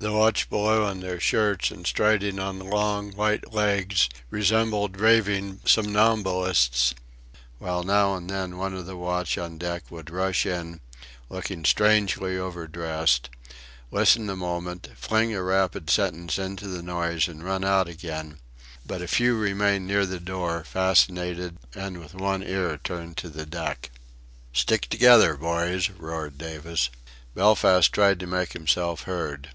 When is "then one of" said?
8.28-8.84